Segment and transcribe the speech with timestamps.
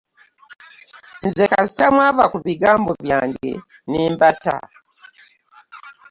[1.27, 3.51] Nze kasita mwava ku bigambo byange
[3.89, 4.55] ne mbata.